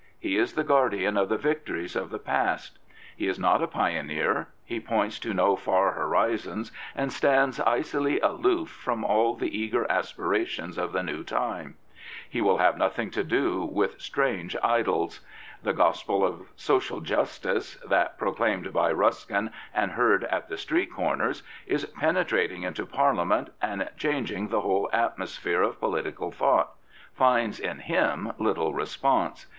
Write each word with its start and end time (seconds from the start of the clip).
He 0.17 0.35
is 0.35 0.53
the 0.53 0.63
guardian 0.63 1.15
of 1.15 1.29
the 1.29 1.37
victories 1.37 1.95
of 1.95 2.09
the 2.09 2.17
past. 2.17 2.79
He 3.15 3.27
is 3.27 3.37
not 3.37 3.61
a 3.61 3.67
pioneer. 3.67 4.47
He 4.65 4.79
points 4.79 5.19
to 5.19 5.31
no 5.31 5.55
far 5.55 5.91
horizons, 5.91 6.71
and 6.95 7.13
stands 7.13 7.59
icily 7.59 8.19
aloof 8.19 8.69
from 8.71 9.03
all 9.05 9.35
the 9.35 9.55
eager 9.55 9.85
aspirations 9.91 10.79
of 10.79 10.91
the 10.91 11.03
new 11.03 11.23
time. 11.23 11.77
He 12.27 12.41
will 12.41 12.57
have 12.57 12.79
nothing 12.79 13.11
to 13.11 13.23
do 13.23 13.63
with 13.63 14.01
strange 14.01 14.55
idols. 14.63 15.19
The 15.61 15.71
gospel 15.73 16.25
of 16.25 16.47
social 16.55 17.01
justice, 17.01 17.75
that, 17.87 18.17
proclaimed 18.17 18.73
by 18.73 18.91
Ruskin 18.93 19.51
and 19.71 19.91
heard 19.91 20.23
at 20.23 20.49
the 20.49 20.57
street 20.57 20.91
comers, 20.91 21.43
is 21.67 21.85
penetrating 21.85 22.63
into 22.63 22.87
Parliament 22.87 23.51
and 23.61 23.87
changing 23.97 24.47
the 24.47 24.61
whole 24.61 24.89
atmosphere 24.91 25.61
of 25.61 25.79
political 25.79 26.31
thought, 26.31 26.71
finds 27.13 27.59
in 27.59 27.77
him 27.77 28.31
little 28.39 28.73
response. 28.73 29.45